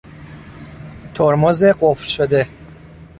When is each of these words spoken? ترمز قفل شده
ترمز 1.13 1.63
قفل 1.63 2.07
شده 2.07 2.47